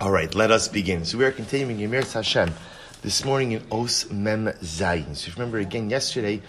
All 0.00 0.10
right, 0.10 0.34
let 0.34 0.50
us 0.50 0.66
begin. 0.66 1.04
So 1.04 1.16
we 1.16 1.24
are 1.24 1.30
continuing 1.30 1.78
Yemir 1.78 2.12
Hashem 2.12 2.52
this 3.02 3.24
morning 3.24 3.52
in 3.52 3.62
Os 3.70 4.10
Mem 4.10 4.46
Zayin. 4.46 5.14
So 5.14 5.28
if 5.28 5.28
you 5.28 5.34
remember 5.34 5.58
again, 5.58 5.88
yesterday 5.88 6.42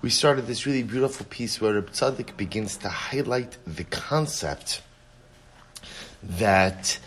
we 0.00 0.10
started 0.10 0.46
this 0.46 0.64
really 0.64 0.84
beautiful 0.84 1.26
piece 1.28 1.60
where 1.60 1.74
Reb 1.74 1.90
Tzadok 1.90 2.36
begins 2.36 2.76
to 2.76 2.88
highlight 2.88 3.56
the 3.66 3.82
concept 3.82 4.82
that 6.22 7.00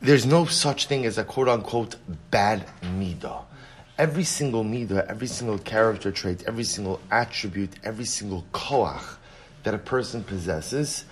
there's 0.00 0.24
no 0.24 0.46
such 0.46 0.86
thing 0.86 1.04
as 1.04 1.18
a 1.18 1.24
quote 1.24 1.48
unquote 1.48 1.96
bad 2.30 2.66
midah. 2.82 3.44
Every 3.98 4.24
single 4.24 4.64
midah, 4.64 5.06
every 5.06 5.26
single 5.26 5.58
character 5.58 6.12
trait, 6.12 6.44
every 6.46 6.64
single 6.64 6.98
attribute, 7.10 7.74
every 7.84 8.06
single 8.06 8.46
koach 8.52 9.16
that 9.64 9.74
a 9.74 9.78
person 9.78 10.24
possesses 10.24 11.04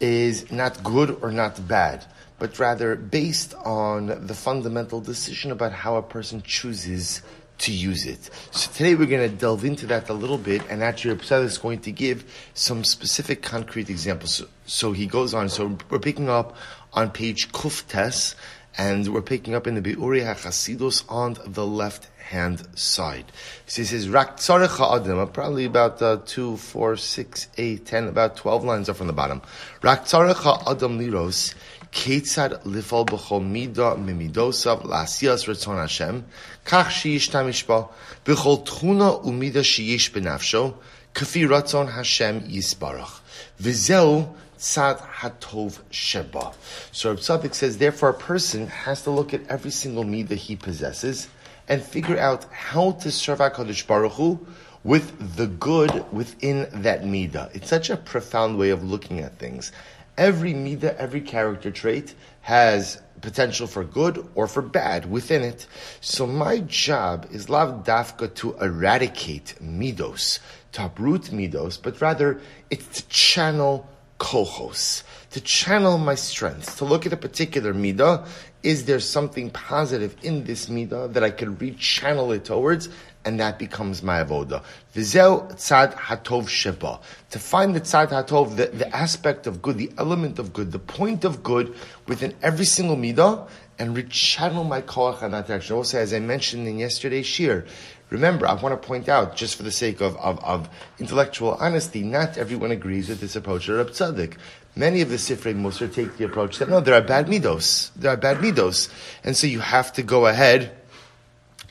is 0.00 0.50
not 0.52 0.82
good 0.82 1.18
or 1.22 1.30
not 1.30 1.66
bad 1.68 2.04
but 2.38 2.58
rather 2.58 2.94
based 2.94 3.54
on 3.64 4.26
the 4.26 4.34
fundamental 4.34 5.00
decision 5.00 5.50
about 5.50 5.72
how 5.72 5.96
a 5.96 6.02
person 6.02 6.42
chooses 6.42 7.22
to 7.58 7.72
use 7.72 8.06
it. 8.06 8.30
So 8.52 8.70
today 8.70 8.94
we're 8.94 9.06
going 9.06 9.28
to 9.28 9.36
delve 9.36 9.64
into 9.64 9.86
that 9.86 10.08
a 10.08 10.12
little 10.12 10.38
bit, 10.38 10.62
and 10.70 10.82
actually 10.82 11.14
Rabbi 11.14 11.44
is 11.44 11.58
going 11.58 11.80
to 11.80 11.92
give 11.92 12.24
some 12.54 12.84
specific 12.84 13.42
concrete 13.42 13.90
examples. 13.90 14.34
So, 14.34 14.46
so, 14.66 14.92
he 14.92 15.06
goes 15.06 15.34
on. 15.34 15.48
So 15.48 15.76
we're 15.90 15.98
picking 15.98 16.28
up 16.28 16.56
on 16.92 17.10
page 17.10 17.50
Kuftes, 17.50 18.34
and 18.78 19.08
we're 19.08 19.22
picking 19.22 19.56
up 19.56 19.66
in 19.66 19.74
the 19.74 19.82
Be'uri 19.82 20.22
HaChasidus 20.22 21.04
on 21.10 21.36
the 21.44 21.66
left 21.66 22.08
hand 22.20 22.64
side. 22.78 23.24
So 23.66 23.82
he 23.82 23.86
says, 23.86 24.08
Rak 24.08 24.38
Adam, 24.48 25.28
probably 25.30 25.64
about 25.64 26.00
uh, 26.00 26.20
2, 26.24 26.56
4, 26.56 26.96
6, 26.96 27.48
8, 27.58 27.84
10, 27.86 28.04
about 28.08 28.36
12 28.36 28.64
lines 28.64 28.88
up 28.88 28.96
from 28.96 29.08
the 29.08 29.12
bottom. 29.12 29.42
Rak 29.82 30.02
Adam 30.14 30.98
Liros, 30.98 31.54
Ketzad 31.90 32.62
lifol 32.64 33.06
b'chol 33.06 33.44
mida 33.44 33.96
mimidosav 33.96 34.82
la'asiyas 34.82 35.48
ratzon 35.48 35.80
Hashem, 35.80 36.24
kach 36.64 36.88
sheyishtamish 36.88 37.66
ba, 37.66 37.88
b'chol 38.24 38.64
tchuna 38.64 39.24
umida 39.24 39.64
sheyish 39.64 40.12
b'nafsho, 40.12 40.74
kafi 41.14 41.48
ratzon 41.48 41.90
Hashem 41.90 42.42
yisbarach. 42.42 43.20
V'zeu 43.60 44.28
tzad 44.58 45.00
hatov 45.00 45.78
sheba. 45.90 46.52
So 46.92 47.10
Reb 47.10 47.18
Tzadok 47.18 47.54
says, 47.54 47.78
therefore 47.78 48.10
a 48.10 48.14
person 48.14 48.66
has 48.68 49.02
to 49.02 49.10
look 49.10 49.32
at 49.32 49.46
every 49.48 49.70
single 49.70 50.04
midah 50.04 50.36
he 50.36 50.56
possesses 50.56 51.28
and 51.68 51.82
figure 51.82 52.18
out 52.18 52.44
how 52.52 52.92
to 52.92 53.10
serve 53.10 53.38
HaKadosh 53.38 53.86
Baruch 53.86 54.12
Hu 54.12 54.46
with 54.84 55.36
the 55.36 55.46
good 55.46 56.04
within 56.12 56.68
that 56.82 57.02
midah. 57.02 57.54
It's 57.54 57.68
such 57.68 57.90
a 57.90 57.96
profound 57.96 58.58
way 58.58 58.70
of 58.70 58.84
looking 58.84 59.20
at 59.20 59.38
things. 59.38 59.72
Every 60.16 60.52
midah, 60.52 60.96
every 60.96 61.20
character 61.20 61.70
trait 61.70 62.14
has 62.40 63.00
potential 63.20 63.66
for 63.66 63.84
good 63.84 64.26
or 64.34 64.46
for 64.46 64.62
bad 64.62 65.10
within 65.10 65.42
it. 65.42 65.66
So 66.00 66.26
my 66.26 66.60
job 66.60 67.26
is 67.30 67.48
lav 67.48 67.84
dafka 67.84 68.34
to 68.36 68.56
eradicate 68.58 69.56
midos, 69.62 70.38
to 70.72 70.86
uproot 70.86 71.30
midos, 71.30 71.80
but 71.80 72.00
rather 72.00 72.40
it's 72.70 73.02
to 73.02 73.08
channel 73.08 73.88
kohos, 74.18 75.02
to 75.30 75.40
channel 75.40 75.98
my 75.98 76.14
strengths, 76.14 76.76
to 76.76 76.84
look 76.84 77.06
at 77.06 77.12
a 77.12 77.16
particular 77.16 77.72
midah. 77.72 78.26
Is 78.62 78.86
there 78.86 78.98
something 78.98 79.50
positive 79.50 80.16
in 80.22 80.44
this 80.44 80.66
midah 80.66 81.12
that 81.12 81.22
I 81.22 81.30
can 81.30 81.56
rechannel 81.56 82.34
it 82.34 82.44
towards 82.44 82.88
and 83.28 83.40
that 83.40 83.58
becomes 83.58 84.02
my 84.02 84.24
avoda. 84.24 84.62
Vizel 84.94 85.52
tzad 85.52 85.92
hatov 85.94 86.48
sheba. 86.48 86.98
To 87.30 87.38
find 87.38 87.74
the 87.74 87.80
tzad 87.80 88.08
hatov, 88.08 88.56
the, 88.56 88.66
the 88.66 88.94
aspect 88.96 89.46
of 89.46 89.60
good, 89.60 89.76
the 89.76 89.92
element 89.98 90.38
of 90.38 90.54
good, 90.54 90.72
the 90.72 90.78
point 90.78 91.24
of 91.24 91.42
good 91.42 91.74
within 92.06 92.34
every 92.42 92.64
single 92.64 92.96
midah, 92.96 93.46
and 93.78 93.94
rechannel 93.94 94.66
my 94.66 94.80
koach 94.80 95.22
in 95.22 95.32
that 95.32 95.46
direction. 95.46 95.76
Also, 95.76 95.98
as 95.98 96.14
I 96.14 96.20
mentioned 96.20 96.66
in 96.66 96.78
yesterday's 96.78 97.26
shir, 97.26 97.66
remember, 98.10 98.46
I 98.46 98.54
want 98.54 98.80
to 98.80 98.86
point 98.88 99.08
out, 99.08 99.36
just 99.36 99.56
for 99.56 99.62
the 99.62 99.70
sake 99.70 100.00
of, 100.00 100.16
of, 100.16 100.42
of 100.44 100.68
intellectual 100.98 101.54
honesty, 101.60 102.02
not 102.02 102.38
everyone 102.38 102.70
agrees 102.70 103.08
with 103.08 103.20
this 103.20 103.36
approach 103.36 103.68
of 103.68 103.76
Rab 103.76 103.90
Tzadok. 103.90 104.36
Many 104.76 105.00
of 105.00 105.08
the 105.08 105.16
Sifrei 105.16 105.54
Musar 105.54 105.92
take 105.92 106.16
the 106.16 106.24
approach 106.24 106.58
that 106.58 106.68
no, 106.68 106.80
there 106.80 106.94
are 106.94 107.02
bad 107.02 107.26
midos. 107.26 107.90
There 107.96 108.12
are 108.12 108.16
bad 108.16 108.38
midos. 108.38 108.88
And 109.24 109.36
so 109.36 109.46
you 109.46 109.60
have 109.60 109.92
to 109.94 110.02
go 110.02 110.26
ahead 110.26 110.72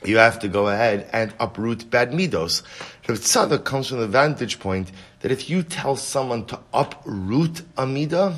you 0.04 0.18
have 0.18 0.38
to 0.40 0.48
go 0.48 0.68
ahead 0.68 1.08
and 1.12 1.34
uproot 1.40 1.90
bad 1.90 2.12
midos. 2.12 2.62
The 3.06 3.14
tzaddik 3.14 3.64
comes 3.64 3.88
from 3.88 3.98
the 3.98 4.06
vantage 4.06 4.60
point 4.60 4.92
that 5.20 5.32
if 5.32 5.50
you 5.50 5.62
tell 5.62 5.96
someone 5.96 6.46
to 6.46 6.60
uproot 6.72 7.62
a 7.76 7.84
midah, 7.84 8.36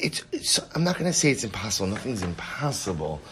it's, 0.00 0.24
it's 0.32 0.58
I'm 0.74 0.82
not 0.82 0.98
going 0.98 1.10
to 1.10 1.16
say 1.16 1.30
it's 1.30 1.44
impossible. 1.44 1.88
Nothing's 1.88 2.22
impossible, 2.22 3.22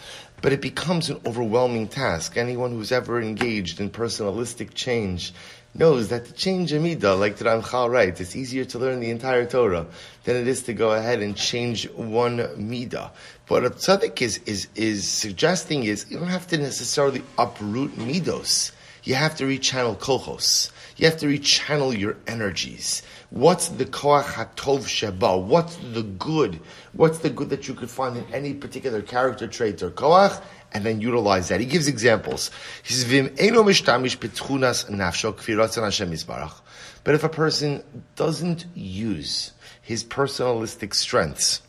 but 0.43 0.51
it 0.51 0.59
becomes 0.59 1.09
an 1.09 1.21
overwhelming 1.25 1.87
task. 1.87 2.35
Anyone 2.35 2.71
who's 2.71 2.91
ever 2.91 3.21
engaged 3.21 3.79
in 3.79 3.89
personalistic 3.89 4.73
change 4.73 5.33
knows 5.73 6.09
that 6.09 6.25
to 6.25 6.33
change 6.33 6.73
a 6.73 6.79
midah, 6.79 7.17
like 7.17 7.37
the 7.37 7.45
Ramchal 7.45 7.89
writes, 7.89 8.19
it's 8.19 8.35
easier 8.35 8.65
to 8.65 8.77
learn 8.77 8.99
the 8.99 9.09
entire 9.09 9.45
Torah 9.45 9.87
than 10.25 10.35
it 10.35 10.45
is 10.45 10.63
to 10.63 10.73
go 10.73 10.91
ahead 10.91 11.21
and 11.21 11.37
change 11.37 11.89
one 11.91 12.39
midah. 12.39 13.09
What 13.47 13.63
tzaddik 13.63 14.21
is, 14.21 14.41
is, 14.45 14.67
is 14.75 15.09
suggesting 15.09 15.85
is 15.85 16.05
you 16.09 16.19
don't 16.19 16.27
have 16.27 16.47
to 16.47 16.57
necessarily 16.57 17.23
uproot 17.37 17.95
midos. 17.95 18.73
You 19.05 19.15
have 19.15 19.37
to 19.37 19.45
rechannel 19.45 19.97
kochos. 19.97 20.71
You 20.97 21.07
have 21.07 21.17
to 21.17 21.27
rechannel 21.27 21.97
your 21.97 22.17
energies. 22.27 23.01
What's 23.29 23.69
the 23.69 23.85
koach 23.85 24.23
hatov 24.23 24.87
sheba? 24.87 25.37
What's 25.37 25.75
the 25.77 26.03
good? 26.03 26.59
What's 26.93 27.19
the 27.19 27.29
good 27.29 27.49
that 27.49 27.67
you 27.67 27.73
could 27.73 27.89
find 27.89 28.17
in 28.17 28.25
any 28.33 28.53
particular 28.53 29.01
character 29.01 29.47
trait 29.47 29.81
or 29.81 29.89
koach? 29.89 30.41
and 30.73 30.83
then 30.83 30.99
utilize 30.99 31.49
that. 31.49 31.59
He 31.59 31.65
gives 31.65 31.87
examples. 31.87 32.51
He 32.83 32.93
says, 32.93 33.03
Vim 33.03 33.33
eno 33.37 33.63
mishtamish 33.63 34.17
nafsho 34.17 35.83
Hashem. 35.83 36.59
But 37.03 37.15
if 37.15 37.23
a 37.23 37.29
person 37.29 37.83
doesn't 38.15 38.65
use 38.73 39.51
his 39.81 40.03
personalistic 40.03 40.95
strengths 40.95 41.61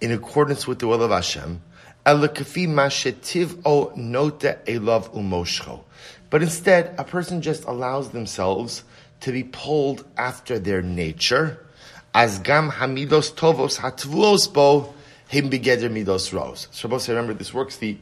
in 0.00 0.12
accordance 0.12 0.66
with 0.66 0.78
the 0.80 0.86
will 0.86 1.02
of 1.02 1.10
Hashem, 1.10 1.62
mashetiv 2.04 3.62
o 3.64 3.92
nota 3.94 4.58
elav 4.66 5.14
umoshcho. 5.14 5.84
But 6.30 6.42
instead, 6.42 6.94
a 6.98 7.04
person 7.04 7.40
just 7.42 7.64
allows 7.64 8.10
themselves 8.10 8.84
to 9.20 9.32
be 9.32 9.44
pulled 9.44 10.04
after 10.16 10.58
their 10.58 10.82
nature, 10.82 11.64
as 12.14 12.38
gam 12.38 12.70
hamidos 12.70 13.32
tovos 13.32 13.78
hatvuos 13.78 14.52
bo 14.52 14.94
him 15.28 15.50
begeder 15.50 15.90
midos 15.90 16.32
ros. 16.32 16.68
So 16.70 16.88
remember, 16.88 17.34
this 17.34 17.52
works 17.52 17.76
the 17.76 17.98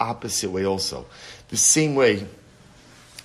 opposite 0.00 0.50
way 0.50 0.64
also. 0.64 1.06
The 1.48 1.56
same 1.56 1.94
way 1.94 2.26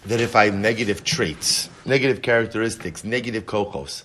that 0.05 0.19
if 0.19 0.35
I 0.35 0.45
have 0.45 0.55
negative 0.55 1.03
traits, 1.03 1.69
negative 1.85 2.21
characteristics, 2.21 3.03
negative 3.03 3.45
kochos, 3.45 4.03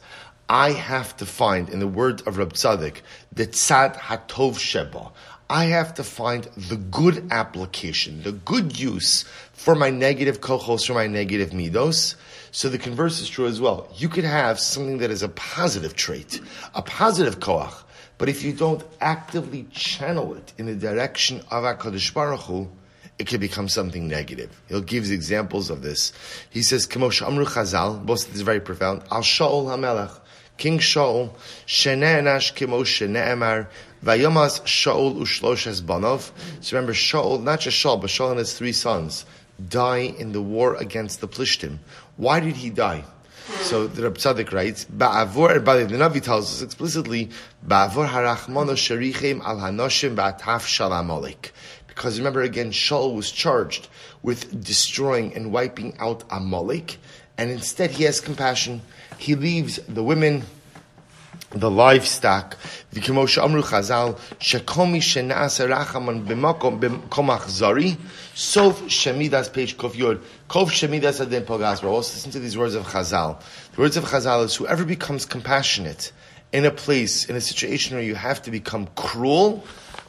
I 0.48 0.72
have 0.72 1.16
to 1.16 1.26
find, 1.26 1.68
in 1.68 1.80
the 1.80 1.88
words 1.88 2.22
of 2.22 2.38
Rab 2.38 2.52
Tzadok, 2.52 3.00
the 3.32 3.46
tzad 3.46 3.96
hatov 3.96 4.58
sheba. 4.58 5.10
I 5.48 5.66
have 5.66 5.94
to 5.94 6.04
find 6.04 6.44
the 6.56 6.76
good 6.76 7.28
application, 7.30 8.22
the 8.24 8.32
good 8.32 8.78
use 8.78 9.24
for 9.52 9.76
my 9.76 9.90
negative 9.90 10.40
kochos, 10.40 10.86
for 10.86 10.94
my 10.94 11.06
negative 11.06 11.50
midos. 11.50 12.16
So 12.50 12.68
the 12.68 12.78
converse 12.78 13.20
is 13.20 13.28
true 13.28 13.46
as 13.46 13.60
well. 13.60 13.88
You 13.94 14.08
could 14.08 14.24
have 14.24 14.58
something 14.58 14.98
that 14.98 15.10
is 15.10 15.22
a 15.22 15.28
positive 15.28 15.94
trait, 15.94 16.40
a 16.74 16.82
positive 16.82 17.38
koach, 17.38 17.72
but 18.18 18.28
if 18.28 18.42
you 18.42 18.52
don't 18.52 18.82
actively 19.00 19.66
channel 19.70 20.34
it 20.34 20.52
in 20.58 20.66
the 20.66 20.74
direction 20.74 21.38
of 21.50 21.62
HaKadosh 21.64 22.12
Baruch 22.12 22.40
Hu, 22.40 22.68
it 23.18 23.26
can 23.26 23.40
become 23.40 23.68
something 23.68 24.08
negative. 24.08 24.60
He'll 24.68 24.80
give 24.80 25.10
examples 25.10 25.70
of 25.70 25.82
this. 25.82 26.12
He 26.50 26.62
says, 26.62 26.86
Kamosh 26.86 27.26
Amru 27.26 27.44
Chazal, 27.44 28.04
both 28.04 28.34
is 28.34 28.40
very 28.40 28.60
profound, 28.60 29.02
Al 29.10 29.22
Shaul 29.22 29.66
HaMelech, 29.66 30.18
King 30.56 30.78
Shaul, 30.78 31.30
Shene'enash 31.66 32.54
Kimosh 32.54 33.06
Shene'emar, 33.06 33.68
Vayomas 34.06 34.62
Shaul 34.62 35.16
Ushloshes 35.16 35.82
Banov. 35.82 36.30
So 36.60 36.76
remember, 36.76 36.92
Shaul, 36.92 37.42
not 37.42 37.58
just 37.58 37.76
Shaul, 37.76 38.00
but 38.00 38.08
Shaul 38.08 38.30
and 38.30 38.38
his 38.38 38.56
three 38.56 38.70
sons, 38.70 39.26
die 39.68 40.14
in 40.16 40.30
the 40.30 40.40
war 40.40 40.76
against 40.76 41.20
the 41.20 41.26
Plishtim. 41.26 41.78
Why 42.16 42.38
did 42.38 42.54
he 42.54 42.70
die? 42.70 43.02
So 43.62 43.88
the 43.88 44.04
Rab 44.04 44.16
Tzadok 44.16 44.52
writes, 44.52 44.84
Ba'avor, 44.84 45.54
the 45.88 45.96
Navi 45.96 46.22
tells 46.22 46.52
us 46.52 46.62
explicitly, 46.62 47.30
Ba'avor 47.66 48.08
harachmano 48.08 48.76
sherichem 48.76 49.40
al 49.40 49.56
hanoshim 49.56 50.14
ba'ataf 50.14 50.62
shalamolik. 50.62 51.50
Because 51.88 52.18
remember 52.18 52.42
again, 52.42 52.70
Shaul 52.70 53.12
was 53.12 53.32
charged 53.32 53.88
with 54.22 54.62
destroying 54.64 55.34
and 55.34 55.50
wiping 55.52 55.96
out 55.98 56.22
Amalek, 56.30 56.98
and 57.38 57.50
instead 57.50 57.90
he 57.90 58.04
has 58.04 58.20
compassion. 58.20 58.82
He 59.18 59.34
leaves 59.34 59.80
the 59.88 60.04
women, 60.04 60.44
the 61.50 61.70
livestock, 61.70 62.56
v'kimosha 62.92 63.42
amru 63.44 63.62
chazal, 63.62 64.18
shekomi 64.38 64.98
shenasa 64.98 65.68
rachaman 65.68 66.26
b'makom 66.26 66.80
b'komach 66.80 67.96
sof 68.34 68.82
shemidas 68.82 69.52
page 69.52 69.76
kof 69.76 69.94
yod, 69.96 70.20
kof 70.48 70.68
shemidas 70.68 71.20
adin 71.20 71.44
pogas. 71.44 71.82
Also 71.84 72.14
listen 72.14 72.30
to 72.30 72.38
these 72.38 72.56
words 72.56 72.74
of 72.74 72.84
chazal. 72.84 73.40
The 73.74 73.80
words 73.80 73.96
of 73.96 74.04
chazal 74.04 74.44
is 74.44 74.54
whoever 74.54 74.84
becomes 74.84 75.24
compassionate 75.24 76.12
in 76.52 76.64
a 76.64 76.70
place, 76.70 77.24
in 77.26 77.36
a 77.36 77.40
situation 77.40 77.96
where 77.96 78.04
you 78.04 78.14
have 78.14 78.42
to 78.42 78.50
become 78.50 78.88
cruel, 78.96 79.64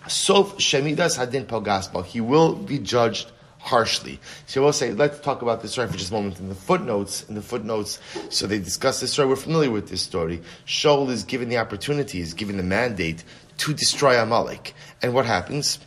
Sof 0.07 0.57
Shemidas 0.57 1.17
Hadin 1.17 1.45
Pogaspa. 1.45 2.05
He 2.05 2.21
will 2.21 2.55
be 2.55 2.79
judged 2.79 3.31
harshly. 3.59 4.19
So 4.45 4.61
we'll 4.61 4.73
say, 4.73 4.93
let's 4.93 5.19
talk 5.19 5.41
about 5.41 5.61
this 5.61 5.71
story 5.71 5.87
for 5.87 5.97
just 5.97 6.11
a 6.11 6.13
moment. 6.13 6.39
In 6.39 6.49
the 6.49 6.55
footnotes, 6.55 7.27
in 7.27 7.35
the 7.35 7.41
footnotes, 7.41 7.99
so 8.29 8.47
they 8.47 8.59
discuss 8.59 8.99
this 8.99 9.11
story. 9.11 9.27
We're 9.27 9.35
familiar 9.35 9.71
with 9.71 9.89
this 9.89 10.01
story. 10.01 10.41
Shaul 10.65 11.09
is 11.09 11.23
given 11.23 11.49
the 11.49 11.57
opportunity, 11.57 12.21
is 12.21 12.33
given 12.33 12.57
the 12.57 12.63
mandate 12.63 13.23
to 13.57 13.73
destroy 13.73 14.21
Amalek. 14.21 14.73
And 15.01 15.13
what 15.13 15.25
happens? 15.25 15.79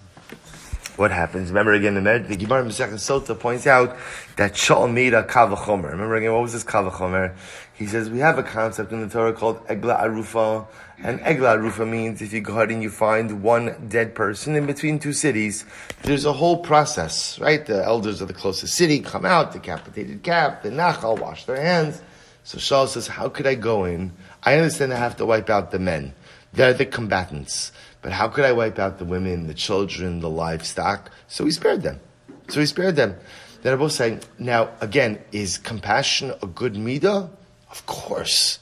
What 1.00 1.12
happens? 1.12 1.48
Remember 1.48 1.72
again, 1.72 1.94
the, 1.94 2.24
the 2.28 2.36
Gemara 2.36 2.62
Masechet 2.62 2.92
Sota 2.96 3.40
points 3.40 3.66
out 3.66 3.96
that 4.36 4.52
Shaul 4.52 4.92
made 4.92 5.14
a 5.14 5.22
kavachomer. 5.22 5.92
Remember 5.92 6.16
again, 6.16 6.30
what 6.34 6.42
was 6.42 6.52
this 6.52 6.62
kavachomer? 6.62 7.34
He 7.72 7.86
says 7.86 8.10
we 8.10 8.18
have 8.18 8.36
a 8.36 8.42
concept 8.42 8.92
in 8.92 9.00
the 9.00 9.08
Torah 9.08 9.32
called 9.32 9.66
egla 9.68 9.98
arufa, 9.98 10.66
and 11.02 11.18
egla 11.20 11.56
arufa 11.56 11.88
means 11.88 12.20
if 12.20 12.34
you 12.34 12.42
go 12.42 12.52
ahead 12.52 12.70
and 12.70 12.82
you 12.82 12.90
find 12.90 13.42
one 13.42 13.74
dead 13.88 14.14
person 14.14 14.54
in 14.54 14.66
between 14.66 14.98
two 14.98 15.14
cities, 15.14 15.64
there's 16.02 16.26
a 16.26 16.34
whole 16.34 16.58
process, 16.58 17.38
right? 17.38 17.64
The 17.64 17.82
elders 17.82 18.20
of 18.20 18.28
the 18.28 18.34
closest 18.34 18.74
city 18.74 19.00
come 19.00 19.24
out, 19.24 19.54
decapitated 19.54 20.22
calf, 20.22 20.62
the 20.62 20.68
nachal, 20.68 21.18
wash 21.18 21.46
their 21.46 21.62
hands. 21.62 22.02
So 22.44 22.58
Shaul 22.58 22.86
says, 22.88 23.06
how 23.06 23.30
could 23.30 23.46
I 23.46 23.54
go 23.54 23.86
in? 23.86 24.12
I 24.42 24.56
understand 24.56 24.92
I 24.92 24.96
have 24.96 25.16
to 25.16 25.24
wipe 25.24 25.48
out 25.48 25.70
the 25.70 25.78
men. 25.78 26.12
They're 26.52 26.74
the 26.74 26.86
combatants. 26.86 27.72
But 28.02 28.12
how 28.12 28.28
could 28.28 28.44
I 28.44 28.52
wipe 28.52 28.78
out 28.78 28.98
the 28.98 29.04
women, 29.04 29.46
the 29.46 29.54
children, 29.54 30.20
the 30.20 30.30
livestock? 30.30 31.10
So 31.28 31.44
he 31.44 31.50
spared 31.50 31.82
them. 31.82 32.00
So 32.48 32.60
he 32.60 32.66
spared 32.66 32.96
them. 32.96 33.16
Then 33.62 33.74
I 33.74 33.76
both 33.76 33.92
saying, 33.92 34.20
now 34.38 34.70
again, 34.80 35.18
is 35.32 35.58
compassion 35.58 36.32
a 36.42 36.46
good 36.46 36.74
midah? 36.74 37.28
Of 37.70 37.86
course. 37.86 38.58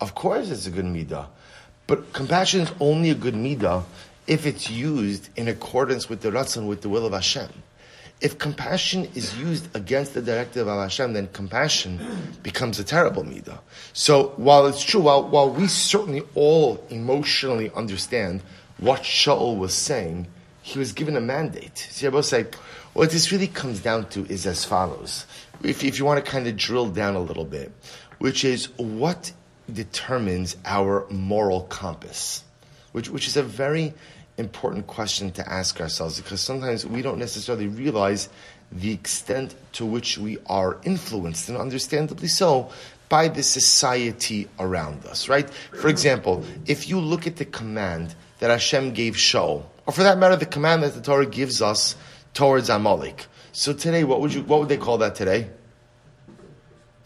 Of 0.00 0.14
course 0.14 0.50
it's 0.50 0.66
a 0.66 0.70
good 0.70 0.84
midah. 0.84 1.28
But 1.86 2.12
compassion 2.12 2.60
is 2.60 2.72
only 2.80 3.10
a 3.10 3.14
good 3.14 3.34
midah 3.34 3.84
if 4.26 4.46
it's 4.46 4.70
used 4.70 5.28
in 5.36 5.48
accordance 5.48 6.08
with 6.08 6.20
the 6.20 6.30
ratzon, 6.30 6.66
with 6.66 6.82
the 6.82 6.88
will 6.88 7.06
of 7.06 7.12
Hashem. 7.12 7.48
If 8.20 8.38
compassion 8.38 9.08
is 9.14 9.36
used 9.38 9.74
against 9.74 10.12
the 10.12 10.20
directive 10.20 10.68
of 10.68 10.78
Hashem, 10.78 11.14
then 11.14 11.28
compassion 11.32 12.00
becomes 12.42 12.78
a 12.78 12.84
terrible 12.84 13.24
midah. 13.24 13.58
So 13.94 14.34
while 14.36 14.66
it's 14.66 14.82
true, 14.82 15.00
while, 15.00 15.26
while 15.26 15.50
we 15.50 15.68
certainly 15.68 16.22
all 16.34 16.84
emotionally 16.90 17.70
understand 17.74 18.42
what 18.76 19.02
Shaul 19.02 19.58
was 19.58 19.72
saying, 19.72 20.26
he 20.60 20.78
was 20.78 20.92
given 20.92 21.16
a 21.16 21.20
mandate. 21.20 21.78
See, 21.78 22.06
I 22.06 22.10
both 22.10 22.26
say, 22.26 22.46
what 22.92 23.10
this 23.10 23.32
really 23.32 23.46
comes 23.46 23.80
down 23.80 24.08
to 24.10 24.26
is 24.26 24.46
as 24.46 24.64
follows. 24.64 25.24
If, 25.62 25.82
if 25.82 25.98
you 25.98 26.04
want 26.04 26.24
to 26.24 26.30
kind 26.30 26.46
of 26.46 26.56
drill 26.56 26.88
down 26.90 27.14
a 27.14 27.20
little 27.20 27.44
bit, 27.44 27.72
which 28.18 28.44
is 28.44 28.66
what 28.76 29.32
determines 29.72 30.56
our 30.64 31.06
moral 31.10 31.62
compass, 31.62 32.44
which, 32.92 33.08
which 33.08 33.26
is 33.26 33.36
a 33.36 33.42
very 33.42 33.94
important 34.40 34.86
question 34.86 35.30
to 35.32 35.48
ask 35.48 35.80
ourselves 35.80 36.20
because 36.20 36.40
sometimes 36.40 36.84
we 36.84 37.02
don't 37.02 37.18
necessarily 37.18 37.68
realize 37.68 38.28
the 38.72 38.92
extent 38.92 39.54
to 39.72 39.84
which 39.84 40.18
we 40.18 40.38
are 40.46 40.78
influenced, 40.84 41.48
and 41.48 41.58
understandably 41.58 42.28
so, 42.28 42.70
by 43.08 43.26
the 43.26 43.42
society 43.42 44.48
around 44.60 45.04
us, 45.06 45.28
right? 45.28 45.50
For 45.50 45.88
example, 45.88 46.44
if 46.66 46.88
you 46.88 47.00
look 47.00 47.26
at 47.26 47.36
the 47.36 47.44
command 47.44 48.14
that 48.38 48.50
Hashem 48.50 48.92
gave 48.92 49.14
Shaul, 49.14 49.64
or 49.86 49.92
for 49.92 50.04
that 50.04 50.18
matter, 50.18 50.36
the 50.36 50.46
command 50.46 50.84
that 50.84 50.94
the 50.94 51.00
Torah 51.00 51.26
gives 51.26 51.60
us 51.60 51.96
towards 52.34 52.68
Amalek. 52.68 53.26
So 53.52 53.72
today, 53.72 54.04
what 54.04 54.20
would 54.20 54.32
you, 54.32 54.42
what 54.42 54.60
would 54.60 54.68
they 54.68 54.76
call 54.76 54.98
that 54.98 55.16
today? 55.16 55.50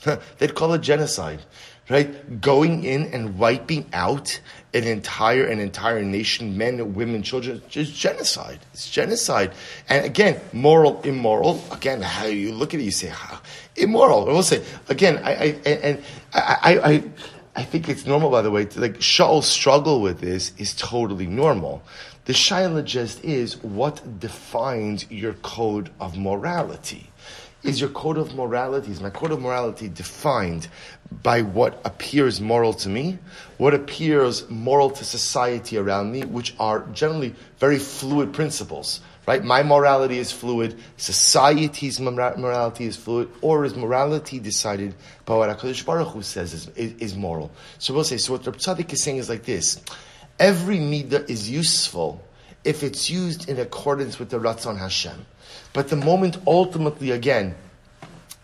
They'd 0.39 0.55
call 0.55 0.75
it 0.75 0.83
genocide, 0.83 1.41
right? 1.89 2.41
Going 2.41 2.85
in 2.85 3.07
and 3.13 3.39
wiping 3.39 3.87
out 3.93 4.41
an 4.73 4.85
entire 4.85 5.47
an 5.47 5.61
entire 5.61 6.03
nation, 6.03 6.57
men, 6.59 6.95
women, 6.95 7.23
children, 7.23 7.63
just 7.69 7.95
genocide. 7.95 8.59
It's 8.73 8.91
genocide. 8.91 9.53
And 9.89 10.05
again, 10.05 10.41
moral, 10.53 11.01
immoral. 11.03 11.63
Again, 11.71 12.03
how 12.03 12.27
you 12.27 12.53
look 12.53 12.75
at 12.75 12.81
it, 12.81 12.85
you 12.85 12.91
say 12.91 13.09
how 13.09 13.41
immoral. 13.77 14.29
I 14.29 14.33
will 14.33 14.43
say 14.43 14.65
again. 14.89 15.21
I, 15.23 15.33
I 15.33 15.45
and 15.67 16.03
I, 16.33 16.59
I, 16.63 16.91
I 16.91 17.05
I 17.57 17.63
think 17.63 17.89
it's 17.89 18.05
normal, 18.05 18.31
by 18.31 18.43
the 18.43 18.51
way. 18.51 18.65
To, 18.65 18.81
like 18.81 19.01
Shaul's 19.01 19.47
struggle 19.47 20.01
with 20.01 20.21
this 20.21 20.53
is 20.59 20.75
totally 20.75 21.27
normal. 21.27 21.83
The 22.25 22.33
shaila 22.33 22.85
just 22.85 23.23
is 23.23 23.63
what 23.63 24.19
defines 24.19 25.09
your 25.11 25.35
code 25.35 25.91
of 26.01 26.17
morality. 26.17 27.11
Is 27.65 27.81
your 27.81 27.89
code 27.89 28.19
of 28.19 28.35
morality, 28.35 28.93
is 28.93 29.01
my 29.01 29.09
code 29.09 29.33
of 29.33 29.41
morality 29.41 29.89
defined 29.89 30.69
by 31.23 31.41
what 31.41 31.81
appears 31.87 32.39
moral 32.39 32.75
to 32.75 32.91
me, 32.91 33.19
what 33.57 33.73
appears 33.73 34.49
moral 34.51 34.91
to 34.91 35.03
society 35.03 35.79
around 35.79 36.13
me, 36.13 36.25
which 36.25 36.55
are 36.61 36.81
generally 36.93 37.35
very 37.59 37.79
fluid 37.79 38.35
principles, 38.35 39.01
right? 39.27 39.43
My 39.43 39.63
morality 39.63 40.19
is 40.19 40.31
fluid, 40.31 40.79
society's 40.99 41.99
morality 41.99 42.85
is 42.85 42.97
fluid, 42.97 43.31
or 43.41 43.65
is 43.65 43.75
morality 43.75 44.39
decided 44.39 44.95
by 45.25 45.35
what 45.35 45.49
HaKadosh 45.49 45.87
Baruch 45.87 46.09
Hu 46.09 46.21
says 46.23 46.53
is, 46.53 46.69
is, 46.77 46.93
is, 46.99 47.17
moral? 47.17 47.51
So 47.79 47.95
we'll 47.95 48.05
say, 48.05 48.19
so 48.19 48.35
what 48.35 48.45
Reb 48.45 48.59
Tzadok 48.59 48.93
is 48.93 49.03
saying 49.03 49.17
is 49.17 49.31
like 49.31 49.45
this, 49.45 49.81
every 50.39 50.77
midah 50.77 51.31
is 51.31 51.49
useful 51.49 52.23
if 52.63 52.83
it's 52.83 53.09
used 53.09 53.49
in 53.49 53.59
accordance 53.59 54.19
with 54.19 54.29
the 54.29 54.39
Ratzon 54.39 54.77
Hashem. 54.77 55.25
But 55.75 55.89
the 55.89 55.97
moment 55.97 56.39
ultimately, 56.47 57.11
again, 57.11 57.57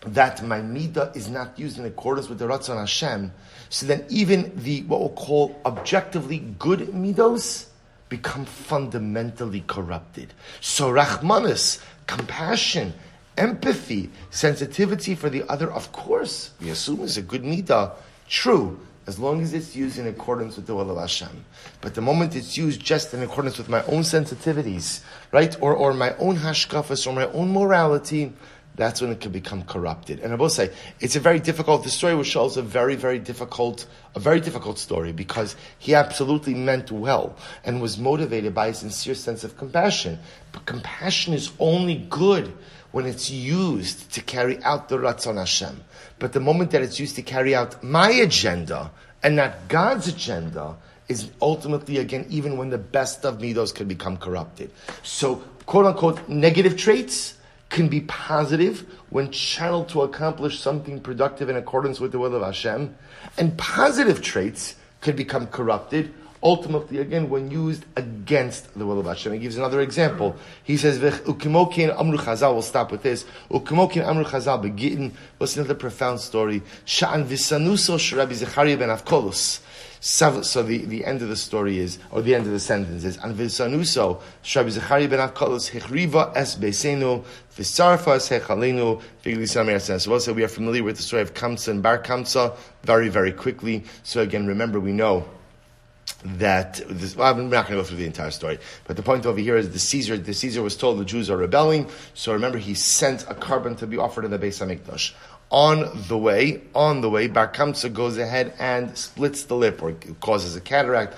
that 0.05 0.43
my 0.43 0.59
midah 0.59 1.15
is 1.15 1.29
not 1.29 1.57
used 1.57 1.79
in 1.79 1.85
accordance 1.85 2.27
with 2.27 2.39
the 2.39 2.45
Ratzon 2.45 2.77
Hashem, 2.77 3.31
so 3.69 3.85
then 3.85 4.05
even 4.09 4.51
the, 4.57 4.83
what 4.83 4.99
we'll 4.99 5.09
call 5.09 5.59
objectively 5.65 6.39
good 6.59 6.79
midos, 6.89 7.67
become 8.09 8.43
fundamentally 8.43 9.63
corrupted. 9.65 10.33
So 10.59 10.91
Rahmanis, 10.91 11.81
compassion, 12.07 12.93
empathy, 13.37 14.09
sensitivity 14.29 15.15
for 15.15 15.29
the 15.29 15.49
other, 15.49 15.71
of 15.71 15.93
course, 15.93 16.51
we 16.59 16.69
assume 16.69 16.99
is 16.99 17.15
a 17.15 17.21
good 17.21 17.43
midah. 17.43 17.93
True, 18.27 18.77
as 19.07 19.19
long 19.19 19.41
as 19.41 19.53
it's 19.53 19.75
used 19.75 19.97
in 19.97 20.07
accordance 20.07 20.55
with 20.55 20.67
the 20.67 20.75
will 20.75 20.91
of 20.91 20.97
Hashem. 20.97 21.45
But 21.81 21.95
the 21.95 22.01
moment 22.01 22.35
it's 22.35 22.57
used 22.57 22.81
just 22.81 23.13
in 23.13 23.23
accordance 23.23 23.57
with 23.57 23.69
my 23.69 23.83
own 23.83 24.01
sensitivities, 24.01 25.01
right, 25.31 25.55
or, 25.61 25.75
or 25.75 25.93
my 25.93 26.15
own 26.17 26.37
hashkafas, 26.37 27.07
or 27.07 27.13
my 27.13 27.25
own 27.27 27.51
morality, 27.51 28.33
that's 28.75 29.01
when 29.01 29.11
it 29.11 29.19
can 29.19 29.31
become 29.31 29.63
corrupted. 29.63 30.19
And 30.19 30.31
I 30.31 30.35
will 30.35 30.49
say, 30.49 30.71
it's 30.99 31.15
a 31.15 31.19
very 31.19 31.39
difficult, 31.39 31.83
the 31.83 31.89
story 31.89 32.15
with 32.15 32.27
Shaul 32.27 32.47
is 32.47 32.57
a 32.57 32.61
very, 32.61 32.95
very 32.95 33.19
difficult, 33.19 33.85
a 34.15 34.19
very 34.19 34.39
difficult 34.39 34.79
story 34.79 35.11
because 35.11 35.55
he 35.77 35.93
absolutely 35.93 36.53
meant 36.53 36.91
well 36.91 37.35
and 37.65 37.81
was 37.81 37.97
motivated 37.97 38.53
by 38.53 38.67
a 38.67 38.73
sincere 38.73 39.15
sense 39.15 39.43
of 39.43 39.57
compassion. 39.57 40.19
But 40.53 40.65
compassion 40.65 41.33
is 41.33 41.51
only 41.59 41.95
good 42.09 42.53
when 42.91 43.05
it's 43.05 43.29
used 43.29 44.11
to 44.13 44.21
carry 44.21 44.61
out 44.63 44.89
the 44.89 44.97
Ratzon 44.97 45.37
Hashem. 45.37 45.83
But 46.19 46.33
the 46.33 46.39
moment 46.39 46.71
that 46.71 46.81
it's 46.81 46.99
used 46.99 47.15
to 47.15 47.21
carry 47.21 47.55
out 47.55 47.83
my 47.83 48.11
agenda 48.11 48.91
and 49.23 49.35
not 49.35 49.67
God's 49.67 50.07
agenda, 50.07 50.75
is 51.11 51.29
ultimately 51.41 51.97
again 51.97 52.25
even 52.29 52.57
when 52.57 52.69
the 52.69 52.77
best 52.77 53.25
of 53.25 53.37
midos 53.39 53.75
can 53.75 53.87
become 53.87 54.15
corrupted. 54.17 54.71
So 55.03 55.43
quote 55.65 55.85
unquote 55.85 56.29
negative 56.29 56.77
traits 56.77 57.35
can 57.69 57.89
be 57.89 58.01
positive 58.01 58.85
when 59.09 59.31
channeled 59.31 59.89
to 59.89 60.01
accomplish 60.01 60.59
something 60.59 60.99
productive 61.01 61.49
in 61.49 61.57
accordance 61.57 61.99
with 61.99 62.11
the 62.11 62.19
will 62.19 62.35
of 62.35 62.41
Hashem, 62.41 62.95
and 63.37 63.57
positive 63.57 64.21
traits 64.21 64.75
could 65.01 65.15
become 65.15 65.47
corrupted 65.47 66.13
ultimately 66.43 66.99
again 66.99 67.29
when 67.29 67.51
used 67.51 67.85
against 67.95 68.77
the 68.77 68.85
will 68.85 68.99
of 68.99 69.05
Hashem. 69.05 69.33
He 69.33 69.39
gives 69.39 69.57
another 69.57 69.81
example. 69.81 70.35
He 70.63 70.77
says, 70.77 70.99
"Ukimokin 70.99 71.97
amru 71.97 72.17
chazal." 72.17 72.53
We'll 72.53 72.61
stop 72.61 72.91
with 72.91 73.03
this. 73.03 73.25
Ukimokin 73.49 74.05
amru 74.05 74.23
chazal 74.23 74.61
begin. 74.61 75.13
what's 75.37 75.55
another 75.55 75.75
profound 75.75 76.19
story. 76.19 76.61
Sha'an 76.85 77.25
visanuso 77.25 77.97
shrabi 77.97 78.33
Zechariah 78.33 78.77
ben 78.77 78.89
Avkolus. 78.89 79.59
So 80.03 80.63
the, 80.63 80.79
the 80.85 81.05
end 81.05 81.21
of 81.21 81.29
the 81.29 81.35
story 81.35 81.77
is, 81.77 81.99
or 82.09 82.23
the 82.23 82.33
end 82.33 82.47
of 82.47 82.51
the 82.51 82.59
sentence 82.59 83.03
is, 83.03 83.17
and 83.17 83.35
visanuso 83.35 84.19
shrabi 84.43 84.71
Zechariah 84.71 85.07
ben 85.07 85.19
Avkolus 85.19 85.69
hechriva 85.69 86.35
es 86.35 86.55
beisenu 86.55 87.23
visarfa 87.55 88.15
es 88.15 88.29
hechalenu 88.29 88.99
v'glisam 89.23 90.21
So 90.21 90.33
we 90.33 90.43
are 90.43 90.47
familiar 90.47 90.83
with 90.83 90.97
the 90.97 91.03
story 91.03 91.21
of 91.21 91.35
Kamsa 91.35 91.67
and 91.67 91.83
Bar 91.83 91.99
Kamsa 91.99 92.57
very 92.81 93.09
very 93.09 93.31
quickly. 93.31 93.83
So 94.01 94.21
again, 94.21 94.47
remember 94.47 94.79
we 94.79 94.91
know 94.91 95.27
that 96.23 96.81
this, 96.87 97.15
well, 97.15 97.33
I'm 97.33 97.49
not 97.49 97.67
going 97.67 97.77
to 97.77 97.83
go 97.83 97.83
through 97.83 97.97
the 97.97 98.05
entire 98.05 98.31
story, 98.31 98.59
but 98.85 98.95
the 98.95 99.03
point 99.03 99.25
over 99.25 99.39
here 99.39 99.57
is 99.57 99.71
the 99.71 99.79
Caesar. 99.79 100.17
The 100.17 100.33
Caesar 100.33 100.61
was 100.61 100.75
told 100.75 100.99
the 100.99 101.05
Jews 101.05 101.29
are 101.29 101.37
rebelling, 101.37 101.89
so 102.13 102.33
remember 102.33 102.57
he 102.57 102.73
sent 102.73 103.23
a 103.23 103.33
korban 103.33 103.77
to 103.77 103.87
be 103.87 103.97
offered 103.97 104.25
in 104.25 104.31
the 104.31 104.39
Beis 104.39 104.65
Hamikdash. 104.65 105.13
On 105.51 105.91
the 106.07 106.17
way, 106.17 106.61
on 106.73 107.01
the 107.01 107.09
way, 107.09 107.27
Bar 107.27 107.49
Kamsa 107.49 107.93
goes 107.93 108.17
ahead 108.17 108.53
and 108.57 108.97
splits 108.97 109.43
the 109.43 109.55
lip 109.55 109.83
or 109.83 109.91
causes 110.21 110.55
a 110.55 110.61
cataract. 110.61 111.13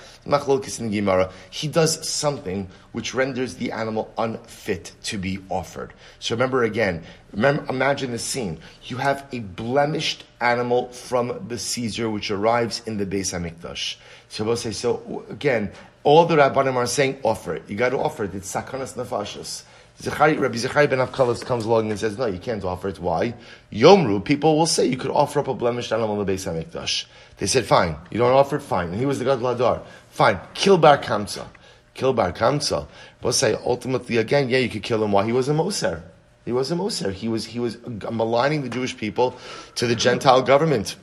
He 1.50 1.68
does 1.68 2.08
something 2.08 2.68
which 2.90 3.14
renders 3.14 3.54
the 3.54 3.70
animal 3.70 4.12
unfit 4.18 4.90
to 5.04 5.18
be 5.18 5.38
offered. 5.50 5.92
So 6.18 6.34
remember 6.34 6.64
again, 6.64 7.04
remember, 7.32 7.64
imagine 7.68 8.10
the 8.10 8.18
scene. 8.18 8.58
You 8.82 8.96
have 8.96 9.24
a 9.30 9.38
blemished 9.38 10.24
animal 10.40 10.88
from 10.88 11.46
the 11.46 11.58
Caesar 11.58 12.10
which 12.10 12.32
arrives 12.32 12.82
in 12.86 12.96
the 12.96 13.06
Beis 13.06 13.32
Hamikdash. 13.32 13.96
So 14.28 14.42
we'll 14.42 14.56
say, 14.56 14.72
so 14.72 15.24
again, 15.30 15.70
All 16.04 16.26
the 16.26 16.36
rabbanim 16.36 16.74
are 16.76 16.86
saying 16.86 17.20
offer 17.24 17.54
it. 17.54 17.62
You 17.66 17.76
got 17.76 17.88
to 17.90 17.98
offer 17.98 18.24
it. 18.24 18.34
It's 18.34 18.52
sakanas 18.54 18.94
nefashos. 18.94 19.62
Zechari, 20.00 20.38
Rabbi 20.38 20.56
Zechari 20.56 20.90
ben 20.90 20.98
Avkalos 20.98 21.44
comes 21.44 21.64
along 21.64 21.90
and 21.90 21.98
says, 21.98 22.18
no, 22.18 22.26
you 22.26 22.38
can't 22.38 22.64
offer 22.64 22.88
it. 22.88 22.98
Why? 22.98 23.34
Yomru, 23.72 24.24
people 24.24 24.58
will 24.58 24.66
say 24.66 24.86
you 24.86 24.96
could 24.96 25.10
offer 25.10 25.38
up 25.40 25.48
a 25.48 25.54
blemished 25.54 25.92
animal 25.92 26.18
on 26.18 26.26
the 26.26 26.32
Beis 26.32 26.50
HaMikdash. 26.50 27.06
They 27.38 27.46
said, 27.46 27.64
fine. 27.64 27.96
You 28.10 28.18
don't 28.18 28.32
offer 28.32 28.56
it? 28.56 28.62
Fine. 28.62 28.88
And 28.88 28.98
he 28.98 29.06
was 29.06 29.18
the 29.18 29.24
God 29.24 29.40
Ladar. 29.40 29.82
Fine. 30.10 30.40
Kill 30.52 30.78
Bar 30.78 30.98
Kamsa. 30.98 31.46
Kill 31.94 32.12
Bar 32.12 32.32
Kamsa. 32.32 32.88
We'll 33.22 33.32
say, 33.32 33.54
ultimately, 33.64 34.16
again, 34.16 34.48
yeah, 34.48 34.58
you 34.58 34.68
could 34.68 34.82
kill 34.82 35.02
him. 35.02 35.12
Why? 35.12 35.24
He 35.24 35.32
was 35.32 35.48
a 35.48 35.54
Moser. 35.54 36.02
He 36.44 36.52
was 36.52 36.70
a 36.70 36.76
Moser. 36.76 37.10
He 37.10 37.28
was, 37.28 37.46
he 37.46 37.60
was 37.60 37.78
maligning 37.86 38.62
the 38.62 38.68
Jewish 38.68 38.96
people 38.96 39.36
to 39.76 39.86
the 39.86 39.94
Gentile 39.94 40.42
government. 40.42 40.96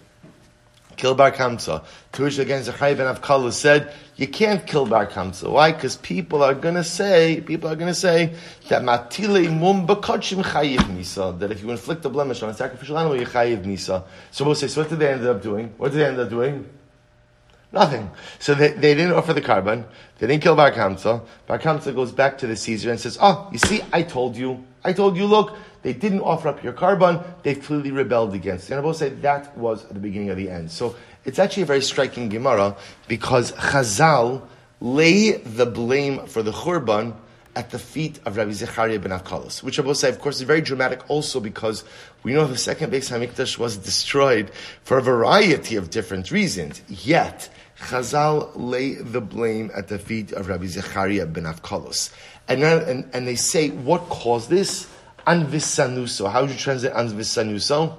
Kill 1.02 1.16
Bar 1.16 1.32
Kamsa. 1.32 1.84
Tush 2.12 2.38
against 2.38 2.70
Zechai 2.70 2.96
ben 2.96 3.12
Avkala 3.12 3.52
said, 3.52 3.92
you 4.18 4.28
can't 4.28 4.68
kill 4.68 4.86
Bar 4.86 5.08
Kamsa. 5.08 5.50
Why? 5.52 5.72
Because 5.72 5.96
people 5.96 6.44
are 6.44 6.54
going 6.54 6.76
to 6.76 6.84
say, 6.84 7.42
people 7.42 7.72
are 7.72 7.76
going 7.76 7.88
to 7.88 8.00
say 8.00 8.36
that 8.68 8.84
Matile 8.84 9.50
mum 9.52 9.88
bakachim 9.88 10.44
chayiv 10.44 10.78
misa, 10.96 11.40
that 11.40 11.52
if 11.52 11.64
you 11.64 11.72
inflict 11.72 12.06
a 12.06 12.10
blemish 12.10 12.44
on 12.44 12.50
a 12.50 12.54
sacrificial 12.54 13.00
animal, 13.00 13.18
you 13.20 13.26
chayiv 13.26 13.66
misa. 13.66 14.04
So 14.30 14.46
we'll 14.46 14.54
say, 14.54 14.68
so 14.68 14.82
what 14.82 14.92
did 14.92 15.00
they 15.00 15.12
end 15.12 15.26
up 15.26 15.42
doing? 15.42 15.74
What 15.78 15.92
did 15.92 15.98
they 15.98 16.06
end 16.06 16.20
up 16.20 16.30
doing? 16.30 16.70
Nothing. 17.72 18.12
So 18.38 18.54
they, 18.54 18.68
they 18.68 18.94
didn't 18.94 19.14
offer 19.14 19.34
the 19.34 19.42
korban. 19.42 19.86
They 20.20 20.28
didn't 20.28 20.44
kill 20.44 20.56
Bar 20.56 20.72
Kamsa. 20.72 21.26
Bar 21.48 21.58
Kamsa 21.58 21.96
goes 21.96 22.12
back 22.12 22.38
to 22.38 22.46
the 22.46 22.56
Caesar 22.56 22.92
and 22.92 23.00
says, 23.00 23.18
oh, 23.20 23.50
you 23.52 23.58
see, 23.58 23.82
I 23.92 24.04
told 24.04 24.38
you. 24.38 24.64
I 24.84 24.94
told 24.94 25.18
you, 25.18 25.26
look, 25.26 25.58
they 25.84 25.94
didn't 25.94 26.22
offer 26.22 26.50
up 26.50 26.64
your 26.64 26.74
korban. 26.74 27.24
They 27.44 27.56
clearly 27.56 27.92
rebelled 27.92 28.34
against. 28.34 28.70
And 28.70 28.80
I 28.80 28.84
will 28.84 28.94
say 28.94 29.10
that 29.10 29.58
was 29.58 29.84
the 29.86 30.00
beginning 30.00 30.30
of 30.30 30.38
the 30.38 30.50
end. 30.50 30.72
So 30.72 30.96
it's 31.26 31.40
actually 31.40 31.64
a 31.64 31.68
very 31.68 31.82
striking 31.82 32.30
Gemara 32.30 32.76
because 33.08 33.52
Chazal 33.54 34.44
lay 34.80 35.32
the 35.32 35.66
blame 35.66 36.26
for 36.28 36.44
the 36.44 36.52
Churban 36.52 37.16
at 37.56 37.70
the 37.70 37.80
feet 37.80 38.20
of 38.26 38.38
Rabbi 38.38 38.52
Zechariah 38.52 39.00
ben 39.00 39.12
Akalos, 39.12 39.62
which 39.62 39.78
I 39.78 39.82
will 39.82 39.96
say, 39.96 40.10
of 40.10 40.20
course, 40.20 40.38
is 40.38 40.44
very 40.44 40.62
dramatic 40.62 41.10
also 41.10 41.40
because 41.40 41.84
we 42.24 42.34
know 42.34 42.48
the 42.48 42.58
second 42.58 42.92
Beis 42.92 43.12
Hamikdash 43.12 43.58
was 43.58 43.78
destroyed 43.78 44.52
for 44.84 44.98
a 44.98 45.02
variety 45.02 45.76
of 45.76 45.90
different 45.90 46.32
reasons. 46.32 46.82
Yet, 46.88 47.50
Chazal 47.78 48.52
lay 48.56 48.94
the 48.94 49.22
blame 49.22 49.70
at 49.76 49.90
the 49.90 50.00
feet 50.00 50.32
of 50.32 50.48
Rabbi 50.48 50.68
Zechariah 50.68 51.26
ben 51.26 51.44
Avkalos. 51.44 52.14
And, 52.48 52.64
and, 52.64 53.10
and 53.14 53.28
they 53.28 53.36
say, 53.36 53.70
what 53.70 54.02
caused 54.10 54.50
this? 54.50 54.88
Anvisanuso. 55.26 56.32
How 56.32 56.42
would 56.42 56.52
you 56.52 56.58
translate 56.58 56.94
anvisanuso? 56.94 57.98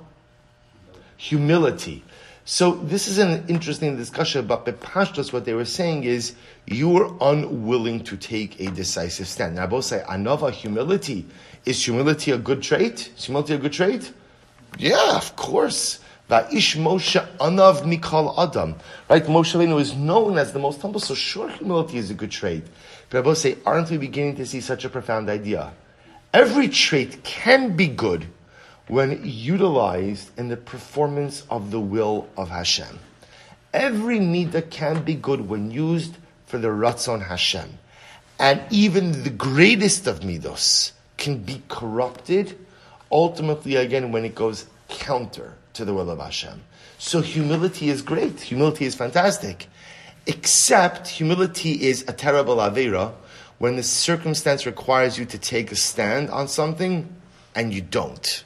Humility. 1.16 2.02
So 2.44 2.72
this 2.72 3.06
is 3.06 3.18
an 3.18 3.44
interesting 3.46 3.96
discussion, 3.96 4.46
but 4.46 4.66
Bepashtos, 4.66 5.32
what 5.32 5.44
they 5.44 5.54
were 5.54 5.64
saying 5.64 6.02
is, 6.04 6.34
you 6.66 6.88
were 6.88 7.08
unwilling 7.20 8.02
to 8.04 8.16
take 8.16 8.58
a 8.60 8.66
decisive 8.70 9.28
stand. 9.28 9.54
Now, 9.54 9.68
both 9.68 9.84
say, 9.84 10.02
anova, 10.08 10.50
humility. 10.50 11.24
Is 11.64 11.84
humility 11.84 12.32
a 12.32 12.38
good 12.38 12.60
trait? 12.62 13.12
Is 13.16 13.26
humility 13.26 13.54
a 13.54 13.58
good 13.58 13.72
trait? 13.72 14.12
Yeah, 14.78 15.16
of 15.16 15.36
course. 15.36 16.00
Va'ish 16.28 16.76
Moshe 16.76 17.24
anav 17.38 17.82
mikal 17.82 18.36
adam. 18.36 18.74
Right, 19.08 19.24
Moshe 19.24 19.54
Rabbeinu 19.54 19.80
is 19.80 19.94
known 19.94 20.38
as 20.38 20.52
the 20.52 20.58
most 20.58 20.80
humble, 20.80 20.98
so 20.98 21.14
sure, 21.14 21.48
humility 21.48 21.98
is 21.98 22.10
a 22.10 22.14
good 22.14 22.32
trait. 22.32 22.64
But 23.08 23.18
I 23.18 23.22
both 23.22 23.38
say, 23.38 23.58
aren't 23.64 23.90
we 23.90 23.98
beginning 23.98 24.34
to 24.36 24.46
see 24.46 24.60
such 24.60 24.84
a 24.84 24.88
profound 24.88 25.28
idea? 25.30 25.72
Every 26.32 26.68
trait 26.68 27.22
can 27.24 27.76
be 27.76 27.88
good 27.88 28.26
when 28.88 29.20
utilized 29.22 30.30
in 30.38 30.48
the 30.48 30.56
performance 30.56 31.44
of 31.50 31.70
the 31.70 31.80
will 31.80 32.28
of 32.38 32.48
Hashem. 32.48 32.98
Every 33.74 34.18
midah 34.18 34.70
can 34.70 35.02
be 35.02 35.14
good 35.14 35.48
when 35.48 35.70
used 35.70 36.16
for 36.46 36.56
the 36.56 36.68
Ratzon 36.68 37.26
Hashem. 37.26 37.78
And 38.38 38.62
even 38.70 39.24
the 39.24 39.30
greatest 39.30 40.06
of 40.06 40.20
midos 40.20 40.92
can 41.18 41.38
be 41.38 41.62
corrupted, 41.68 42.58
ultimately 43.10 43.76
again 43.76 44.10
when 44.10 44.24
it 44.24 44.34
goes 44.34 44.66
counter 44.88 45.54
to 45.74 45.84
the 45.84 45.92
will 45.92 46.10
of 46.10 46.18
Hashem. 46.18 46.62
So 46.98 47.20
humility 47.20 47.90
is 47.90 48.00
great. 48.00 48.40
Humility 48.40 48.86
is 48.86 48.94
fantastic. 48.94 49.68
Except 50.26 51.08
humility 51.08 51.72
is 51.72 52.02
a 52.08 52.12
terrible 52.12 52.56
avera 52.56 53.12
when 53.62 53.76
the 53.76 53.82
circumstance 53.84 54.66
requires 54.66 55.16
you 55.16 55.24
to 55.24 55.38
take 55.38 55.70
a 55.70 55.76
stand 55.76 56.28
on 56.30 56.48
something 56.48 57.08
and 57.54 57.72
you 57.72 57.80
don't. 57.80 58.42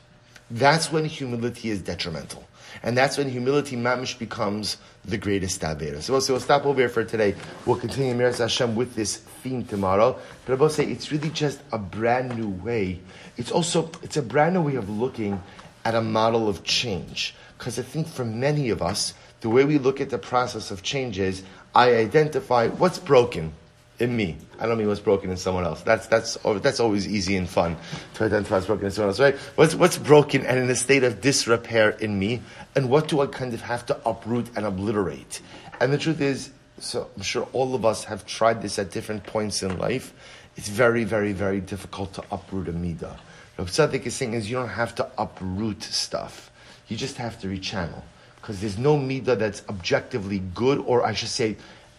That's 0.50 0.92
when 0.92 1.06
humility 1.06 1.70
is 1.70 1.80
detrimental. 1.80 2.46
And 2.82 2.99
that's 2.99 3.16
when 3.16 3.30
humility 3.30 3.76
mamish 3.76 4.18
becomes 4.18 4.76
the 5.06 5.16
greatest 5.16 5.58
tabera. 5.58 6.02
So, 6.02 6.20
so 6.20 6.35
we'll 6.35 6.40
stop 6.40 6.66
over 6.66 6.78
here 6.80 6.90
for 6.90 7.02
today. 7.02 7.35
We'll 7.64 7.78
continue 7.78 8.12
Miraz 8.12 8.37
Hashem 8.37 8.76
with 8.76 8.94
this 8.94 9.16
theme 9.16 9.64
tomorrow. 9.64 10.18
But 10.44 10.61
I 10.61 10.68
say 10.68 10.85
it's 10.85 11.11
really 11.11 11.30
just 11.30 11.62
a 11.73 11.78
brand 11.78 12.37
new 12.37 12.50
way. 12.50 13.00
It's 13.38 13.50
also 13.50 13.90
it's 14.02 14.18
a 14.18 14.23
brand 14.23 14.52
new 14.52 14.61
way 14.61 14.75
of 14.75 14.90
looking 14.90 15.42
at 15.87 15.94
a 15.94 16.02
model 16.02 16.46
of 16.46 16.62
change. 16.62 17.35
Because 17.56 17.78
I 17.78 17.82
think 17.82 18.06
for 18.06 18.26
many 18.26 18.68
of 18.68 18.82
us, 18.82 19.14
the 19.40 19.49
way 19.49 19.64
we 19.64 19.78
look 19.78 19.99
at 19.99 20.11
the 20.11 20.18
process 20.18 20.70
of 20.70 20.82
change 20.82 21.18
is 21.18 21.42
I 21.75 21.94
identify 21.94 22.68
what's 22.68 22.99
broken 22.99 23.54
in 23.98 24.16
me. 24.16 24.36
I 24.58 24.66
don't 24.66 24.78
mean 24.78 24.88
what's 24.88 25.00
broken 25.00 25.30
in 25.30 25.36
someone 25.36 25.64
else. 25.64 25.82
That's 25.82 26.06
that's 26.06 26.36
that's 26.44 26.80
always 26.80 27.06
easy 27.08 27.36
and 27.36 27.48
fun 27.48 27.76
to 28.14 28.24
identify 28.24 28.56
what's 28.56 28.66
broken 28.66 28.86
in 28.86 28.90
someone 28.90 29.10
else, 29.10 29.20
right? 29.20 29.36
What's 29.56 29.74
what's 29.74 29.98
broken 29.98 30.44
and 30.44 30.58
in 30.58 30.68
a 30.70 30.76
state 30.76 31.04
of 31.04 31.20
disrepair 31.20 31.90
in 31.90 32.18
me, 32.18 32.42
and 32.74 32.90
what 32.90 33.08
do 33.08 33.20
I 33.20 33.26
kind 33.26 33.54
of 33.54 33.62
have 33.62 33.86
to 33.86 34.08
uproot 34.08 34.48
and 34.56 34.66
obliterate? 34.66 35.40
And 35.80 35.92
the 35.92 35.98
truth 35.98 36.20
is, 36.20 36.50
so 36.78 37.08
I'm 37.16 37.22
sure 37.22 37.48
all 37.52 37.74
of 37.74 37.84
us 37.84 38.04
have 38.04 38.26
tried 38.26 38.62
this 38.62 38.78
at 38.78 38.90
different 38.90 39.24
points 39.24 39.62
in 39.62 39.78
life. 39.78 40.12
It's 40.56 40.68
very, 40.68 41.04
very, 41.04 41.32
very 41.32 41.60
difficult 41.60 42.14
to 42.14 42.24
uproot 42.30 42.68
a 42.68 42.72
midah. 42.72 43.16
What 43.56 43.68
Tzaddik 43.68 44.06
is 44.06 44.14
saying 44.14 44.34
is 44.34 44.50
you 44.50 44.56
don't 44.56 44.68
have 44.68 44.94
to 44.96 45.10
uproot 45.18 45.82
stuff. 45.82 46.50
You 46.88 46.96
just 46.96 47.16
have 47.16 47.40
to 47.40 47.48
rechannel. 47.48 48.02
Because 48.36 48.60
there's 48.60 48.78
no 48.78 48.96
midah 48.96 49.38
that's 49.38 49.62
objectively 49.68 50.38
good, 50.54 50.78
or 50.78 51.04
I 51.04 51.14
should 51.14 51.28
say, 51.28 51.56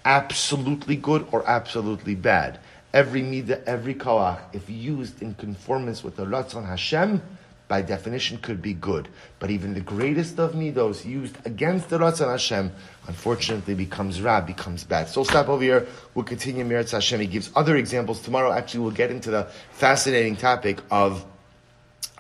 absolutely 0.07 0.95
good 0.95 1.27
or 1.33 1.47
absolutely 1.47 2.15
bad. 2.15 2.59
Every 2.93 3.21
midah, 3.21 3.61
every 3.65 3.93
koach, 3.93 4.39
if 4.53 4.69
used 4.69 5.21
in 5.21 5.35
conformance 5.35 6.01
with 6.01 6.15
the 6.15 6.25
Ratzon 6.25 6.65
Hashem, 6.65 7.21
by 7.67 7.81
definition 7.81 8.37
could 8.37 8.61
be 8.61 8.73
good. 8.73 9.09
But 9.39 9.51
even 9.51 9.73
the 9.73 9.81
greatest 9.81 10.39
of 10.39 10.53
midos 10.53 11.03
used 11.03 11.35
against 11.45 11.89
the 11.89 11.97
Ratzon 11.97 12.31
Hashem, 12.31 12.71
unfortunately 13.07 13.73
becomes 13.73 14.21
ra, 14.21 14.39
becomes 14.39 14.85
bad. 14.85 15.09
So 15.09 15.25
stop 15.25 15.49
over 15.49 15.61
here. 15.61 15.85
We'll 16.15 16.23
continue 16.23 16.63
Meretz 16.63 16.91
Hashem. 16.91 17.19
He 17.19 17.27
gives 17.27 17.51
other 17.53 17.75
examples. 17.75 18.21
Tomorrow, 18.21 18.53
actually, 18.53 18.79
we'll 18.79 18.91
get 18.91 19.11
into 19.11 19.29
the 19.29 19.43
fascinating 19.71 20.37
topic 20.37 20.79
of, 20.89 21.25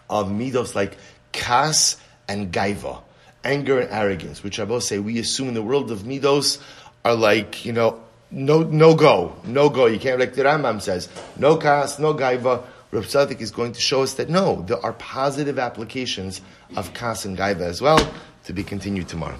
of 0.09 0.27
midos 0.27 0.75
like 0.75 0.97
kas 1.31 1.95
and 2.27 2.51
gaiva, 2.51 3.01
anger 3.45 3.79
and 3.79 3.89
arrogance, 3.89 4.43
which 4.43 4.59
I 4.59 4.65
both 4.65 4.83
say 4.83 4.99
we 4.99 5.19
assume 5.19 5.47
in 5.47 5.53
the 5.53 5.63
world 5.63 5.89
of 5.89 5.99
midos 5.99 6.61
are 7.07 7.15
like, 7.15 7.63
you 7.63 7.71
know, 7.71 8.01
no, 8.29 8.63
no 8.63 8.93
go, 8.93 9.33
no 9.45 9.69
go. 9.69 9.85
You 9.85 9.97
can't, 9.97 10.19
like 10.19 10.33
the 10.33 10.43
Rambam 10.43 10.81
says, 10.81 11.07
no 11.37 11.55
kas, 11.55 11.99
no 11.99 12.13
gaiva. 12.13 12.63
Rav 12.91 13.05
Tzadok 13.05 13.39
is 13.41 13.51
going 13.51 13.73
to 13.73 13.81
show 13.81 14.03
us 14.03 14.15
that 14.15 14.29
no, 14.29 14.61
there 14.63 14.83
are 14.85 14.93
positive 14.93 15.57
applications 15.59 16.41
of 16.75 16.93
kas 16.93 17.25
and 17.25 17.37
gaiva 17.37 17.61
as 17.61 17.81
well 17.81 17.99
to 18.45 18.53
be 18.53 18.63
continued 18.63 19.07
tomorrow. 19.07 19.37